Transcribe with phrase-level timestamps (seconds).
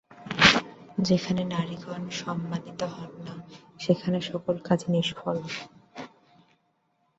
[0.99, 3.35] যেখানে নারীগণ সম্মানিতা হন না,
[3.79, 5.37] সেখানে সকল কাজই নিষ্ফল।